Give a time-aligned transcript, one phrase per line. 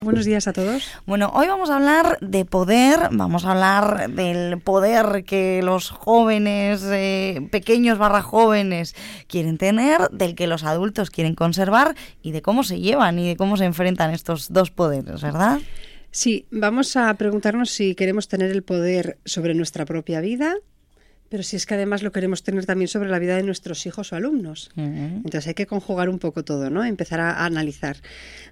[0.00, 0.86] Buenos días a todos.
[1.06, 6.82] Bueno, hoy vamos a hablar de poder, vamos a hablar del poder que los jóvenes,
[6.84, 8.94] eh, pequeños barra jóvenes,
[9.26, 13.36] quieren tener, del que los adultos quieren conservar y de cómo se llevan y de
[13.36, 15.60] cómo se enfrentan estos dos poderes, ¿verdad?
[16.10, 20.54] Sí, vamos a preguntarnos si queremos tener el poder sobre nuestra propia vida
[21.34, 24.12] pero si es que además lo queremos tener también sobre la vida de nuestros hijos
[24.12, 24.70] o alumnos.
[24.76, 26.84] Entonces hay que conjugar un poco todo, ¿no?
[26.84, 27.96] Empezar a, analizar.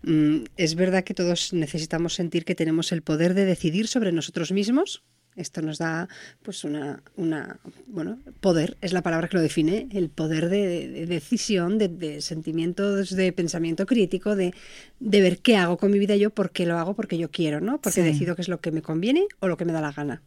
[0.02, 4.50] Mm, es verdad que todos necesitamos sentir que tenemos el poder de decidir sobre nosotros
[4.50, 5.04] mismos.
[5.36, 6.08] Esto nos da,
[6.42, 11.78] pues, una, una bueno, poder es la palabra que lo define, el poder de, decisión,
[11.78, 14.54] de, sentimientos, de pensamiento crítico, de,
[14.98, 17.80] ver qué hago con mi vida yo, por qué lo hago, porque yo quiero, ¿no?
[17.80, 20.20] Porque decido qué es lo que me conviene o lo que me da la gana.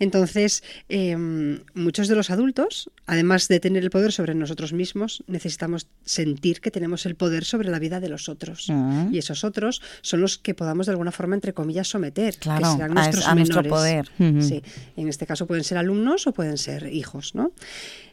[0.00, 5.86] Entonces, em, muchos de los adultos, además de tener el poder sobre nosotros mismos, necesitamos
[6.04, 8.66] sentir que tenemos el poder sobre la vida de los otros.
[8.70, 9.06] Ah.
[9.12, 12.94] Y esos otros son los que podamos de alguna forma, entre comillas, someter, que serán
[12.94, 14.10] nuestros a, nuestro poder.
[14.18, 14.62] Sí.
[14.96, 17.52] En este caso pueden ser alumnos o pueden ser hijos, ¿no?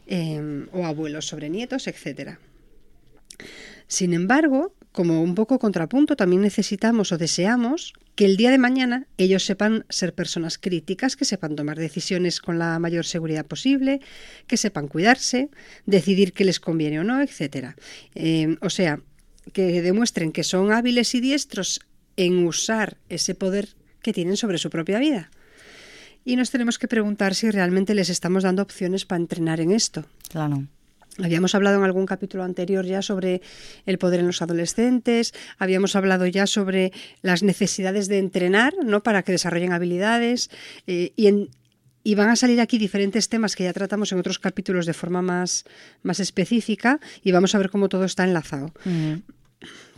[0.06, 2.38] Em, o abuelos sobre nietos, etcétera.
[3.86, 9.06] Sin embargo, como un poco contrapunto, también necesitamos o deseamos que el día de mañana
[9.16, 14.00] ellos sepan ser personas críticas, que sepan tomar decisiones con la mayor seguridad posible,
[14.48, 15.50] que sepan cuidarse,
[15.86, 17.76] decidir qué les conviene o no, etc.
[18.16, 18.98] Eh, o sea,
[19.52, 21.78] que demuestren que son hábiles y diestros
[22.16, 25.30] en usar ese poder que tienen sobre su propia vida.
[26.24, 30.06] Y nos tenemos que preguntar si realmente les estamos dando opciones para entrenar en esto.
[30.28, 30.66] Claro.
[31.22, 33.42] Habíamos hablado en algún capítulo anterior ya sobre
[33.86, 36.92] el poder en los adolescentes, habíamos hablado ya sobre
[37.22, 39.02] las necesidades de entrenar ¿no?
[39.02, 40.50] para que desarrollen habilidades
[40.86, 44.94] eh, y, van a salir aquí diferentes temas que ya tratamos en otros capítulos de
[44.94, 45.64] forma más,
[46.02, 48.72] más específica y vamos a ver cómo todo está enlazado.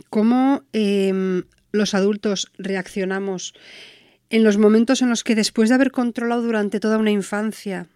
[0.09, 3.53] Cómo em, los adultos reaccionamos
[4.29, 7.87] en los momentos en los que después de haber controlado durante toda una infancia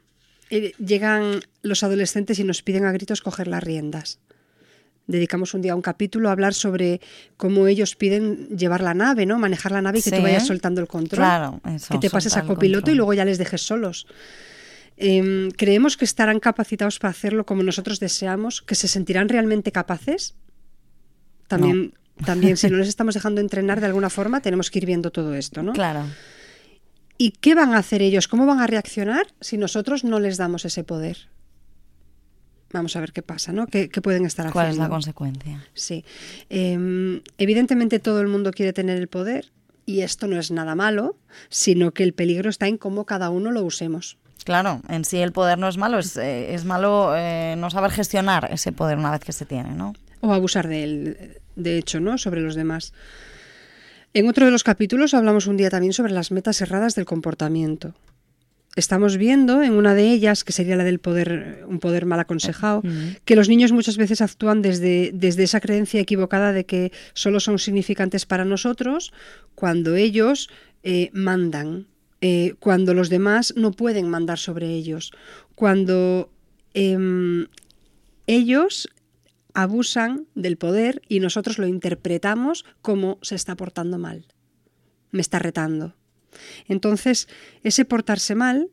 [0.50, 4.20] eh, llegan los adolescentes y nos piden a gritos coger las riendas.
[5.08, 7.00] Dedicamos un día a un capítulo a hablar sobre
[7.38, 9.38] cómo ellos piden llevar la nave, ¿no?
[9.38, 11.20] Manejar la nave y que tú vayas soltando el control.
[11.20, 11.62] Claro,
[11.92, 14.08] que te pases a copiloto y luego ya les dejes solos.
[14.98, 18.62] Em, ¿Creemos que estarán capacitados para hacerlo como nosotros deseamos?
[18.62, 20.36] ¿Que se sentirán realmente capaces?
[21.48, 21.94] También,
[22.26, 25.36] también si no les estamos dejando entrenar de alguna forma, tenemos que ir viendo todo
[25.36, 25.74] esto, ¿no?
[25.74, 26.06] Claro.
[27.18, 28.28] ¿Y qué van a hacer ellos?
[28.28, 31.30] ¿Cómo van a reaccionar si nosotros no les damos ese poder?
[32.72, 33.68] Vamos a ver qué pasa, ¿no?
[33.68, 34.54] ¿Qué, pueden estar haciendo?
[34.54, 35.66] ¿Cuál es la consecuencia?
[35.74, 36.04] Sí.
[36.50, 39.52] Em, evidentemente todo el mundo quiere tener el poder
[39.86, 41.16] y esto no es nada malo,
[41.50, 44.18] sino que el peligro está en cómo cada uno lo usemos.
[44.44, 48.50] Claro, en sí el poder no es malo, es, eh, malo eh, no saber gestionar
[48.52, 49.94] ese poder una vez que se tiene, ¿no?
[50.22, 52.18] O abusar de él, de hecho, ¿no?
[52.18, 52.94] Sobre los demás.
[54.16, 57.94] En otro de los capítulos hablamos un día también sobre las metas erradas del comportamiento.
[58.78, 62.82] Estamos viendo en una de ellas, que sería la del poder, un poder mal aconsejado,
[63.26, 67.60] que los niños muchas veces actúan desde, desde esa creencia equivocada de que solo son
[67.60, 69.12] significantes para nosotros
[69.54, 70.50] cuando ellos
[70.84, 71.88] eh, mandan,
[72.22, 75.12] eh, cuando los demás no pueden mandar sobre ellos,
[75.56, 76.32] cuando
[76.74, 77.48] em,
[78.28, 78.88] ellos
[79.56, 84.28] abusan del poder y nosotros lo interpretamos como se está portando mal.
[85.12, 85.96] Me está retando.
[86.68, 87.28] Entonces,
[87.64, 88.70] ese portarse mal,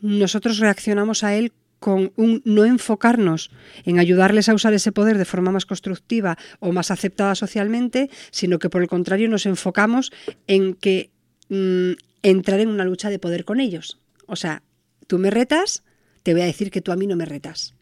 [0.00, 3.50] nosotros reaccionamos a él con un no enfocarnos
[3.84, 8.60] en ayudarles a usar ese poder de forma más constructiva o más aceptada socialmente, sino
[8.60, 10.12] que por el contrario nos enfocamos
[10.46, 11.10] en que
[11.48, 11.92] mm,
[12.22, 13.98] entrar en una lucha de poder con ellos.
[14.26, 14.62] O sea,
[15.08, 15.82] tú me retas,
[16.22, 17.74] te voy a decir que tú a mí no me retas.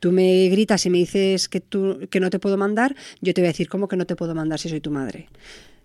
[0.00, 3.40] Tú me gritas y me dices que, tú, que no te puedo mandar, yo te
[3.40, 5.28] voy a decir, ¿cómo que no te puedo mandar si soy tu madre?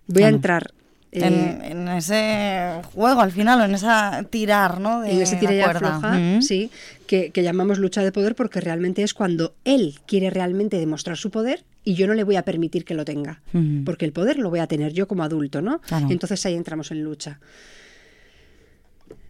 [0.06, 0.72] Voy a entrar
[1.12, 5.04] eh, en, ese juego al final, o en esa tirar, ¿no?
[5.04, 6.70] en ese tirar y afloja, sí,
[7.06, 11.64] que, llamamos lucha de poder porque realmente es cuando él quiere realmente demostrar su poder
[11.82, 13.40] y yo no le voy a permitir que lo tenga,
[13.84, 15.80] porque el poder lo voy a tener yo como adulto, ¿no?
[16.08, 17.40] Entonces ahí entramos en lucha.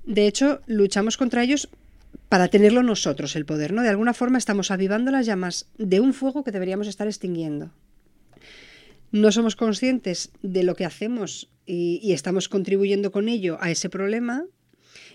[0.05, 1.71] De hecho, luchamos contra ellos
[2.29, 3.83] para tenerlo nosotros el poder, ¿no?
[3.83, 7.71] De alguna forma estamos avivando las llamas de un fuego que deberíamos estar extinguiendo.
[9.13, 13.91] no somos conscientes de lo que hacemos y, y estamos contribuyendo con ello a ese
[13.91, 14.45] problema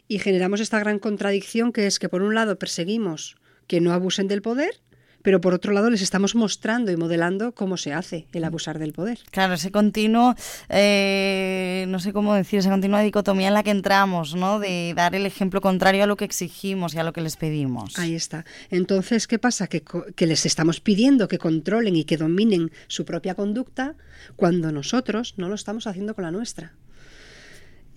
[0.07, 3.37] y generamos esta gran contradicción que es que por un lado perseguimos
[3.67, 4.81] que no abusen del poder
[5.25, 8.93] pero por otro lado les estamos mostrando y modelando cómo se hace el abusar del
[8.93, 9.17] poder.
[9.31, 10.35] Claro, ese continuo,
[10.69, 14.59] eh, no sé cómo decir, esa continua dicotomía en la que entramos, ¿no?
[14.59, 17.97] De dar el ejemplo contrario a lo que exigimos y a lo que les pedimos.
[17.97, 18.45] Ahí está.
[18.69, 19.65] Entonces, ¿qué pasa?
[19.65, 19.81] Que,
[20.15, 23.95] que les estamos pidiendo que controlen y que dominen su propia conducta
[24.35, 26.73] cuando nosotros no lo estamos haciendo con la nuestra.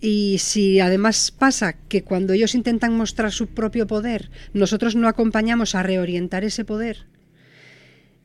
[0.01, 5.75] Y si además pasa que cuando ellos intentan mostrar su propio poder, nosotros no acompañamos
[5.75, 7.07] a reorientar ese poder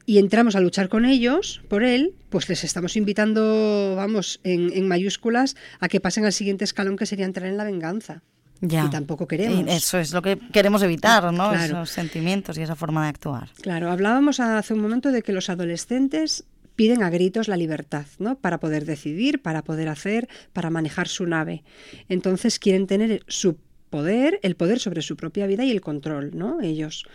[0.05, 5.55] y entramos a luchar con ellos por él, pues les estamos invitando, vamos, en, mayúsculas,
[5.79, 8.21] a que pasen al siguiente escalón que sería entrar en la venganza.
[8.61, 8.85] Ya.
[8.85, 9.65] Y tampoco queremos.
[9.67, 11.53] eso es lo que queremos evitar, ¿no?
[11.53, 13.49] Esos sentimientos y esa forma de actuar.
[13.61, 16.45] Claro, hablábamos hace un momento de que los adolescentes
[16.75, 18.35] piden a gritos la libertad, ¿no?
[18.35, 21.63] Para poder decidir, para poder hacer, para manejar su nave.
[22.09, 23.57] Entonces quieren tener su
[23.93, 26.61] poder, el poder sobre su propia vida y el control, ¿no?
[26.61, 27.05] Ellos.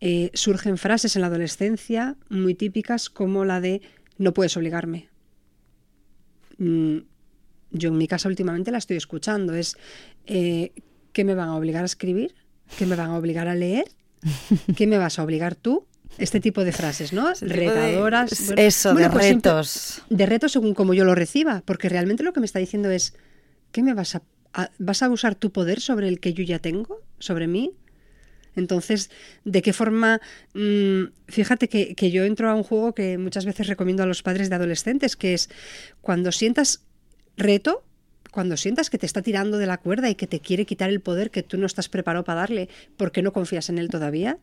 [0.00, 3.80] Eh, surgen frases en la adolescencia muy típicas como la de
[4.18, 5.08] no puedes obligarme.
[6.58, 6.96] Mm,
[7.70, 9.54] yo en mi casa últimamente la estoy escuchando.
[9.54, 9.76] Es
[10.26, 10.72] eh,
[11.12, 12.34] ¿qué me van a obligar a escribir?
[12.76, 13.84] ¿Qué me van a obligar a leer?
[14.76, 15.86] ¿Qué me vas a obligar tú?
[16.18, 17.32] Este tipo de frases, ¿no?
[17.40, 18.52] Retadoras.
[18.56, 20.02] eso, de pues retos.
[20.10, 23.14] de retos según como yo lo reciba, porque realmente lo que me está diciendo es,
[23.70, 24.22] ¿qué me vas a,
[24.78, 27.72] vas a usar tu poder sobre el que yo ya tengo, sobre mí?
[28.54, 29.10] Entonces,
[29.44, 30.20] ¿de qué forma?
[30.54, 34.22] Mm, fíjate que, que, yo entro a un juego que muchas veces recomiendo a los
[34.22, 35.50] padres de adolescentes, que es
[36.00, 36.82] cuando sientas
[37.36, 37.84] reto,
[38.30, 41.00] cuando sientas que te está tirando de la cuerda y que te quiere quitar el
[41.00, 44.38] poder que tú no estás preparado para darle porque no confías en él todavía,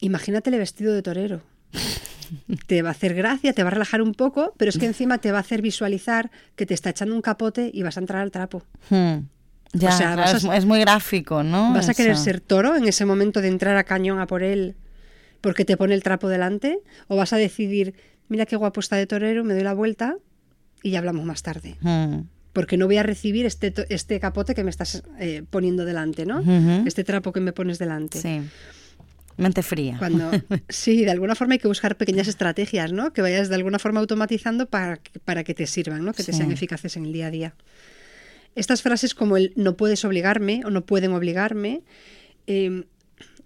[0.00, 1.42] imagínatele vestido de torero.
[2.66, 5.18] Te va a hacer gracia, te va a relajar un poco, pero es que encima
[5.18, 8.22] te va a hacer visualizar que te está echando un capote y vas a entrar
[8.22, 8.62] al trapo.
[8.90, 9.26] Hmm.
[9.72, 11.72] Ya, o sea, es, muy gráfico, ¿no?
[11.74, 14.76] ¿Vas a querer ser toro en ese momento de entrar a cañón a por él
[15.40, 16.78] porque te pone el trapo delante?
[17.08, 17.94] ¿O vas a decidir,
[18.28, 20.16] mira qué guapo está de torero, me doy la vuelta
[20.82, 21.76] y ya hablamos más tarde?
[21.80, 22.22] Hmm.
[22.52, 26.42] Porque no voy a recibir este, este capote que me estás eh, poniendo delante, ¿no?
[26.86, 28.18] Este trapo que me pones delante.
[28.18, 28.40] Sí.
[29.36, 29.96] Mente fría.
[29.98, 30.30] Cuando,
[30.68, 33.12] sí, de alguna forma hay que buscar pequeñas estrategias, ¿no?
[33.12, 36.12] Que vayas de alguna forma automatizando para, para que te sirvan, ¿no?
[36.12, 37.54] Que te sean eficaces en el día a día.
[38.54, 41.82] Estas frases como el no puedes obligarme o no pueden obligarme,
[42.46, 42.84] em,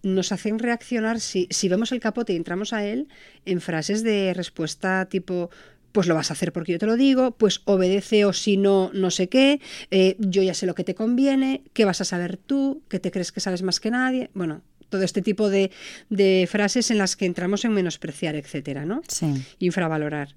[0.02, 3.08] nos hacen reaccionar, si, si vemos el capote y entramos a él,
[3.44, 5.50] en frases de respuesta tipo
[5.92, 8.90] pues lo vas a hacer porque yo te lo digo, pues obedece o si no,
[8.94, 9.60] no sé qué,
[9.90, 13.10] eh, yo ya sé lo que te conviene, qué vas a saber tú, que te
[13.10, 14.30] crees que sabes más que nadie.
[14.32, 15.70] Bueno, todo este tipo de,
[16.50, 19.02] frases en las que entramos en menospreciar, etcétera, ¿no?
[19.08, 19.32] Sí.
[19.58, 20.34] Infravalorar.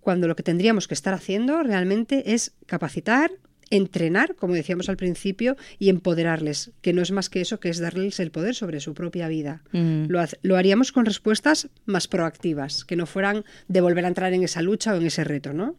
[0.00, 3.30] Cuando lo que tendríamos que estar haciendo realmente es capacitar,
[3.68, 7.78] entrenar, como decíamos al principio, y empoderarles, que no es más que eso, que es
[7.78, 9.62] darles el poder sobre su propia vida.
[9.72, 10.06] Mm.
[10.08, 14.42] Lo, lo, haríamos con respuestas más proactivas, que no fueran de volver a entrar en
[14.42, 15.76] esa lucha o en ese reto, ¿no?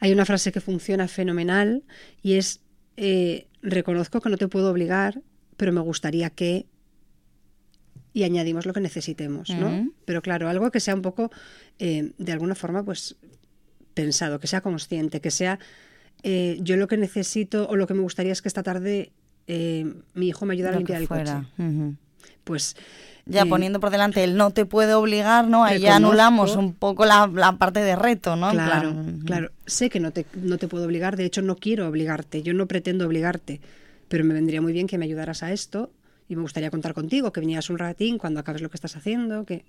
[0.00, 1.84] Hay una frase que funciona fenomenal
[2.20, 2.60] y es
[2.96, 5.20] eh, reconozco que no te puedo obligar,
[5.56, 6.66] pero me gustaría que
[8.12, 9.90] y añadimos lo que necesitemos, ¿no?
[10.04, 11.32] Pero claro, algo que sea un poco,
[11.80, 13.16] eh, de alguna forma, pues
[13.92, 15.58] pensado, que sea consciente, que sea
[16.22, 19.12] eh, yo lo que necesito o lo que me gustaría es que esta tarde
[19.48, 21.32] eh, mi hijo me ayudara a limpiar el coche.
[22.44, 22.76] Pues
[23.26, 25.64] ya poniendo por delante el no te puede obligar, ¿no?
[25.64, 28.50] Ahí ya anulamos un poco la, parte de reto, ¿no?
[28.50, 29.50] Claro, claro.
[29.66, 32.66] Sé que no te, no te puedo obligar, de hecho no quiero obligarte, yo no
[32.66, 33.60] pretendo obligarte
[34.14, 35.90] pero me vendría muy bien que me ayudaras a esto
[36.28, 39.44] y me gustaría contar contigo, que vinieras un ratín cuando acabes lo que estás haciendo,
[39.44, 39.64] que...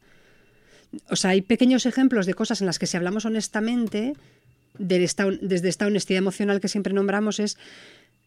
[1.10, 4.14] O sea, hay pequeños ejemplos de cosas en las que si hablamos honestamente,
[4.78, 7.58] desde esta honestidad emocional que siempre nombramos, es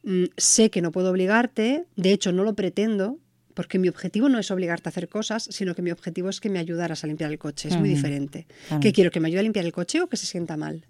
[0.03, 3.21] mm, sé que no puedo obligarte, de hecho no lo pretendo,
[3.55, 6.51] porque mi objetivo no es obligarte a hacer cosas, sino que mi objetivo es que
[6.51, 7.69] me ayudaras a limpiar el coche.
[7.69, 8.49] Es muy diferente.
[8.81, 9.13] ¿Qué quiero?
[9.13, 10.85] ¿Que me ayude a limpiar el coche o que se sienta mal?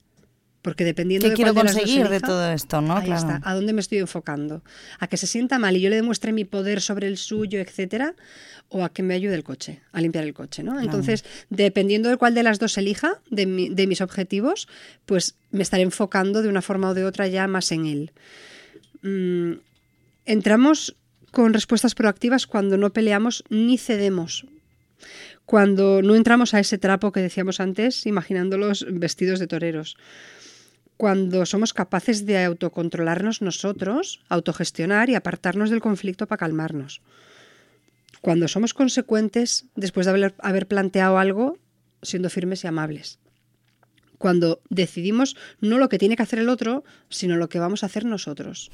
[0.62, 2.96] Porque dependiendo ¿Qué de quiero conseguir de, todo esto, ¿no?
[2.96, 3.40] Ahí está.
[3.44, 4.62] ¿A dónde me estoy enfocando?
[4.98, 8.14] ¿A que se sienta mal y yo le demuestre mi poder sobre el suyo, etcétera?
[8.68, 10.80] ¿O a que me ayude el coche, a limpiar el coche, ¿no?
[10.80, 14.68] Entonces, dependiendo de cuál de las dos elija, de, mis objetivos,
[15.06, 18.12] pues me estaré enfocando de una forma o de otra ya más en él.
[19.02, 19.60] Mm,
[20.26, 20.96] entramos
[21.30, 24.44] con respuestas proactivas cuando no peleamos ni cedemos
[25.48, 29.96] cuando no entramos a ese trapo que decíamos antes, imaginándolos vestidos de toreros
[30.98, 37.02] cuando somos capaces de autocontrolarnos nosotros, autogestionar y apartarnos del conflicto para calmarnos.
[38.20, 41.56] Cuando somos consecuentes después de haber, planteado algo,
[42.02, 43.20] siendo firmes y amables.
[44.18, 47.86] Cuando decidimos no lo que tiene que hacer el otro, sino lo que vamos a
[47.86, 48.72] hacer nosotros.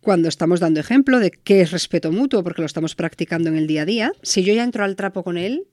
[0.00, 3.66] Cuando estamos dando ejemplo de qué es respeto mutuo, porque lo estamos practicando en el
[3.66, 5.66] día a día, si yo ya entro al trapo con él,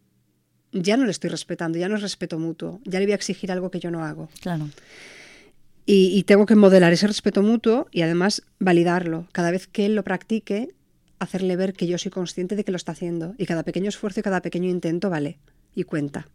[0.73, 3.51] ya no le estoy respetando, ya no es respeto mutuo, ya le voy a exigir
[3.51, 4.29] algo que yo no hago.
[4.41, 4.69] Claro.
[5.85, 9.27] Y, y tengo que modelar ese respeto mutuo y además validarlo.
[9.31, 10.69] Cada vez que él lo practique,
[11.19, 13.35] hacerle ver que yo soy consciente de que lo está haciendo.
[13.37, 15.39] Y cada pequeño esfuerzo y cada pequeño intento vale
[15.75, 16.27] y cuenta.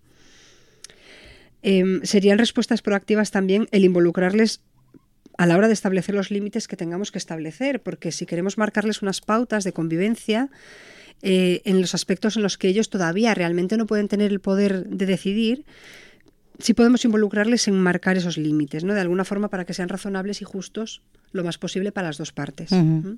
[1.63, 4.61] Em, serían respuestas proactivas también el involucrarles
[5.37, 9.03] a la hora de establecer los límites que tengamos que establecer, porque si queremos marcarles
[9.03, 10.51] unas pautas de convivencia,
[11.23, 14.87] eh, en los aspectos en los que ellos todavía realmente no pueden tener el poder
[14.87, 15.65] de decidir,
[16.59, 18.95] sí podemos involucrarles en marcar esos límites, ¿no?
[18.95, 22.33] De alguna forma para que sean razonables y justos lo más posible para las dos
[22.33, 22.73] partes.
[22.73, 23.15] ¿Mm?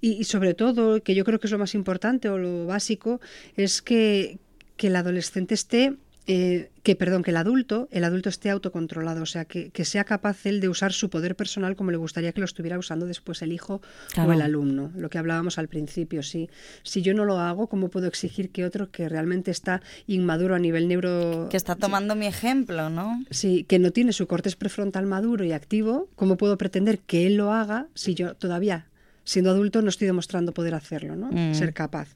[0.00, 3.20] Y, y sobre todo, que yo creo que es lo más importante o lo básico,
[3.56, 4.38] es que,
[4.76, 5.94] que el adolescente esté,
[6.26, 10.04] eh, que perdón, que el adulto, el adulto esté autocontrolado, o sea, que, que sea
[10.04, 13.42] capaz él de usar su poder personal como le gustaría que lo estuviera usando después
[13.42, 14.30] el hijo Claro.
[14.30, 16.48] o el alumno, lo que hablábamos al principio, sí.
[16.82, 20.58] Si yo no lo hago, ¿cómo puedo exigir que otro que realmente está inmaduro a
[20.58, 21.48] nivel neuro...
[21.50, 23.22] Que está tomando mi ejemplo, ¿no?
[23.30, 27.36] Sí, que no tiene su cortes prefrontal maduro y activo, ¿cómo puedo pretender que él
[27.36, 28.86] lo haga si yo todavía,
[29.24, 31.30] siendo adulto, no estoy demostrando poder hacerlo, ¿no?
[31.32, 31.54] Mm.
[31.54, 32.08] Ser capaz.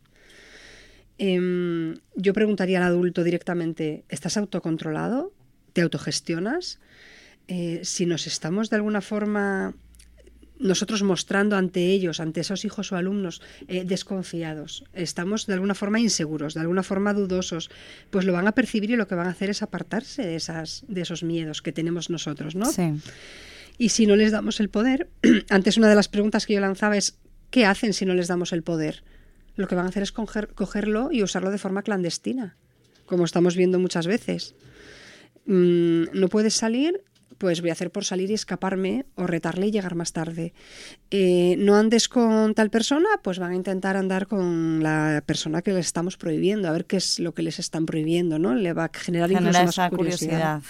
[1.19, 5.33] Em, yo preguntaría al adulto directamente, ¿estás autocontrolado?
[5.73, 6.79] ¿Te autogestionas?
[7.49, 9.75] Eh, si nos estamos de alguna forma
[10.59, 16.01] nosotros mostrando ante ellos, ante esos hijos o alumnos, eh, desconfiados, estamos de alguna forma
[16.01, 17.71] inseguros, de alguna forma dudosos,
[18.11, 20.85] pues lo van a percibir y lo que van a hacer es apartarse de, esas,
[20.89, 22.67] de esos miedos que tenemos nosotros, ¿no?
[22.67, 22.93] Sí.
[23.79, 25.09] Y si no les damos el poder,
[25.49, 27.19] antes una de las preguntas que yo lanzaba es,
[27.51, 29.05] ¿qué hacen si no les damos el poder?
[29.59, 32.57] Lo que van a hacer es coger- cogerlo y usarlo de forma clandestina,
[33.07, 34.55] como estamos viendo muchas veces.
[35.47, 37.03] Mm, no puedes salir,
[37.39, 40.53] pues voy a hacer por salir y escaparme o retarle y llegar más tarde.
[41.11, 45.73] Eh, no andes con tal persona, pues van a intentar andar con la persona que
[45.73, 48.55] les estamos prohibiendo, a ver qué es lo que les están prohibiendo, ¿no?
[48.55, 50.31] Le va a generar incluso Genera más esa curiosidad.
[50.61, 50.63] curiosidad.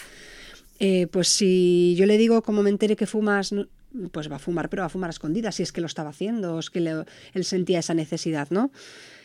[0.81, 3.67] Eh, pues si yo le digo, como me entere que fumas, no-
[4.13, 6.11] pues va a fumar, pero va a fumar a escondidas, si es que lo estaba
[6.11, 8.71] haciendo, o es que él sentía esa necesidad, ¿no?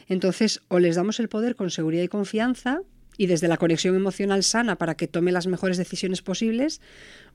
[0.08, 2.82] Entonces, o les damos el poder con seguridad y confianza,
[3.18, 6.82] y desde la conexión emocional sana para que tome las mejores decisiones posibles,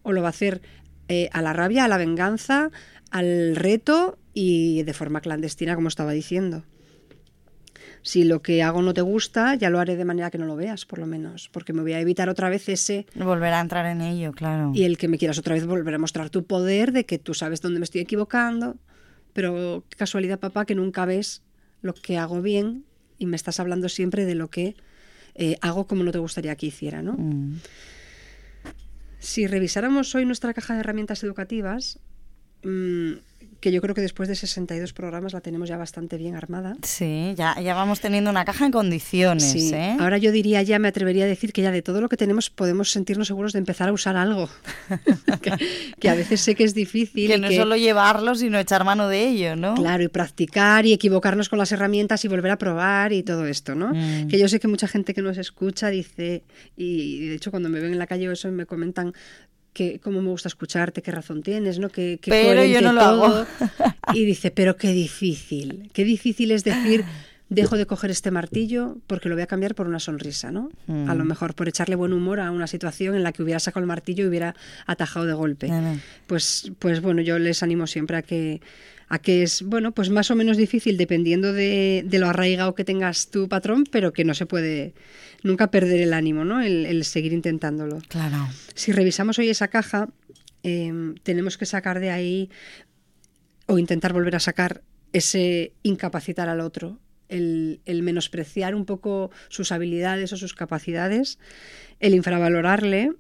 [0.02, 0.61] o lo va a hacer
[1.08, 2.70] eh, a la rabia, a la venganza,
[3.11, 6.64] al reto y de forma clandestina, como estaba diciendo.
[8.02, 10.57] Si lo que hago no te gusta, ya lo haré de manera que no lo
[10.57, 13.87] veas, por lo menos, porque me voy a evitar otra vez ese Volver a entrar
[13.87, 14.73] en ello, claro.
[14.75, 17.35] y el que me quieras otra vez volver a mostrar tu poder de que tú
[17.35, 18.76] sabes dónde me estoy equivocando,
[19.33, 21.43] pero qué casualidad, papá, que nunca ves
[21.83, 22.85] lo que hago bien
[23.19, 24.76] y me estás hablando siempre de lo que
[25.35, 27.12] eh, hago como no te gustaría que hiciera, ¿no?
[27.12, 27.61] Mm.
[29.19, 31.99] Si revisáramos hoy nuestra caja de herramientas educativas,
[32.62, 33.12] mm,
[33.61, 36.77] que yo creo que después de 62 programas la tenemos ya bastante bien armada.
[36.83, 39.97] Sí, ya, ya vamos teniendo una caja en condiciones, Sí, ¿eh?
[39.99, 42.50] ahora yo diría, ya me atrevería a decir que ya de todo lo que tenemos
[42.50, 44.49] podemos sentirnos seguros de empezar a usar algo.
[45.43, 45.53] que,
[45.99, 47.29] que a veces sé que es difícil.
[47.31, 49.75] que no solo llevarlo, sino echar mano de ello, ¿no?
[49.75, 53.75] Claro, y practicar y equivocarnos con las herramientas y volver a probar y todo esto,
[53.75, 53.93] ¿no?
[53.93, 54.29] Mm.
[54.29, 56.45] Que yo sé que mucha gente que nos escucha dice,
[56.77, 59.15] y de hecho cuando me ven en la calle o eso me comentan
[59.78, 61.88] que cómo me gusta escucharte, qué razón tienes, ¿no?
[61.88, 63.25] Que, que Pero yo coherente no lo todo.
[63.25, 63.47] hago.
[64.12, 67.04] Y dice, pero qué difícil, qué difícil es decir,
[67.50, 70.71] dejo de coger este martillo porque lo voy a cambiar por una sonrisa, ¿no?
[71.07, 71.28] A lo Mm.
[71.28, 74.25] mejor por echarle buen humor a una situación en la que hubiera sacado el martillo
[74.25, 74.55] y hubiera
[74.87, 75.71] atajado de golpe
[76.26, 78.61] pues, pues bueno, yo les animo siempre a que,
[79.09, 82.85] a que es, bueno, pues más o menos difícil dependiendo de, de lo arraigado que
[82.85, 84.93] tengas tu patrón, pero que no se puede
[85.43, 86.61] nunca perder el ánimo, ¿no?
[86.61, 88.00] El, el seguir intentándolo.
[88.09, 88.47] Claro.
[88.75, 90.09] Si revisamos hoy esa caja,
[90.64, 92.50] eh, tenemos que sacar de ahí
[93.67, 94.83] o intentar volver a sacar
[95.14, 101.38] ese incapacitar al otro, el, el menospreciar un poco sus habilidades o sus capacidades,
[102.00, 103.12] el infravalorarle,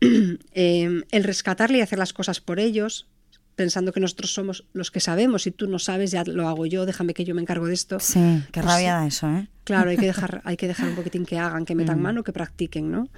[0.00, 3.08] eh, el rescatarle y hacer las cosas por ellos,
[3.56, 6.86] pensando que nosotros somos los que sabemos, si tú no sabes, ya lo hago yo,
[6.86, 8.00] déjame que yo me encargo de esto.
[8.00, 9.48] Sí, qué Pues rabia eso, ¿eh?
[9.64, 12.02] Claro, hay que dejar, hay que dejar un poquitín que hagan, que metan Mm.
[12.02, 13.08] mano, que practiquen, ¿no?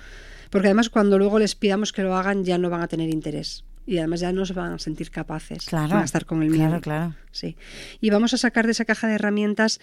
[0.50, 3.64] Porque además cuando luego les pidamos que lo hagan ya no van a tener interés
[3.86, 5.66] y además ya no se van a sentir capaces.
[5.66, 5.90] Claro.
[5.90, 6.66] Van a estar con el miedo.
[6.66, 7.14] Claro, claro.
[7.30, 7.56] Sí.
[8.00, 9.80] Y vamos a sacar de esa caja de herramientas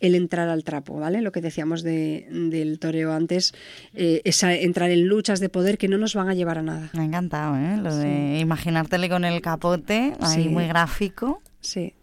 [0.00, 1.22] el entrar al trapo, ¿vale?
[1.22, 3.54] Lo que decíamos de- del toreo antes,
[3.94, 6.90] eh, esa, entrar en luchas de poder que no nos van a llevar a nada.
[6.92, 7.76] Me ha encantado, ¿eh?
[7.76, 10.48] Lo de imaginártele con el capote, ahí Sí.
[10.48, 11.40] muy gráfico.
[11.60, 11.94] Sí.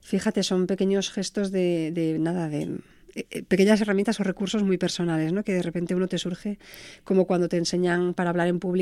[0.00, 2.78] Fíjate, son pequeños gestos de, de nada, de
[3.16, 5.44] eh, pequeñas herramientas o recursos muy personales, ¿no?
[5.44, 6.58] Que de repente uno te surge,
[7.04, 8.72] como cuando te enseñan para hablar en público